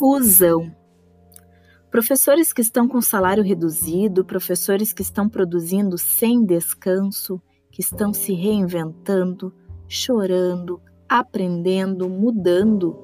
[0.00, 0.74] Fusão.
[1.90, 7.38] Professores que estão com salário reduzido, professores que estão produzindo sem descanso,
[7.70, 9.54] que estão se reinventando,
[9.86, 12.96] chorando, aprendendo, mudando.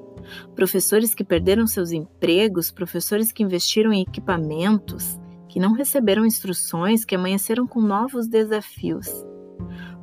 [0.55, 7.13] Professores que perderam seus empregos, professores que investiram em equipamentos, que não receberam instruções, que
[7.13, 9.07] amanheceram com novos desafios.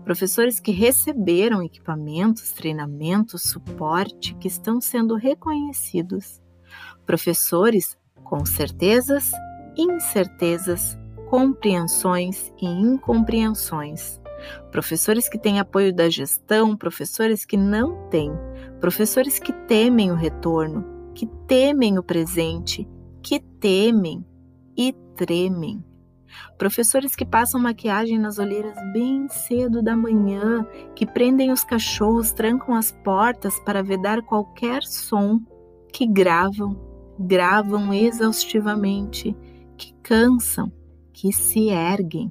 [0.05, 6.44] Professores que receberam equipamentos, treinamentos, suporte, que estão sendo reconhecidos.
[7.07, 9.31] Professores com certezas,
[9.77, 14.21] incertezas, compreensões e incompreensões.
[14.71, 18.33] Professores que têm apoio da gestão, professores que não têm,
[18.81, 22.89] professores que temem o retorno, que temem o presente,
[23.23, 24.25] que temem
[24.77, 25.83] e tremem.
[26.59, 32.75] Professores que passam maquiagem nas olheiras bem cedo da manhã, que prendem os cachorros, trancam
[32.75, 35.41] as portas para vedar qualquer som,
[35.95, 36.77] que gravam,
[37.19, 39.35] gravam exaustivamente,
[39.77, 40.71] que cansam,
[41.13, 42.31] que se erguem.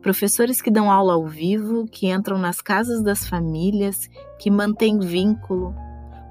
[0.00, 4.08] Professores que dão aula ao vivo, que entram nas casas das famílias,
[4.38, 5.74] que mantêm vínculo.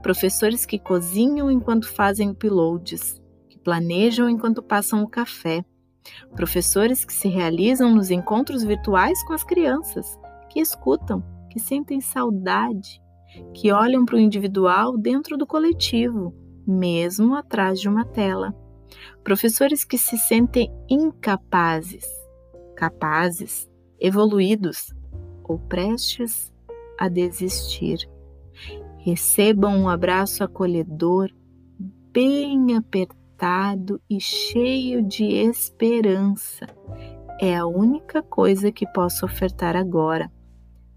[0.01, 5.65] Professores que cozinham enquanto fazem uploads, que planejam enquanto passam o café
[6.35, 10.17] Professores que se realizam nos encontros virtuais com as crianças,
[10.49, 13.01] que escutam, que sentem saudade,
[13.53, 16.33] que olham para o individual dentro do coletivo,
[16.65, 18.55] mesmo atrás de uma tela.
[19.23, 22.05] Professores que se sentem incapazes,
[22.75, 24.93] capazes, evoluídos
[25.43, 26.51] ou prestes
[26.97, 28.09] a desistir.
[28.97, 31.29] Recebam um abraço acolhedor,
[32.11, 36.67] bem apertado e cheio de esperança.
[37.39, 40.29] É a única coisa que posso ofertar agora.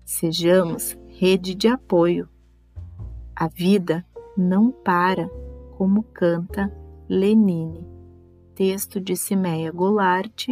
[0.05, 2.28] Sejamos rede de apoio.
[3.36, 4.05] A vida
[4.36, 5.30] não para,
[5.83, 6.72] como canta
[7.08, 7.84] Lenine.
[8.55, 10.51] Texto de Simeia Goulart,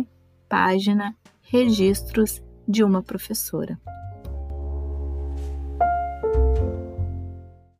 [0.49, 3.81] página Registros de uma professora.